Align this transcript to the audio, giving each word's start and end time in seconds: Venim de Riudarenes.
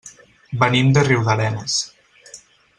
Venim 0.63 0.89
de 0.95 1.03
Riudarenes. 1.09 1.79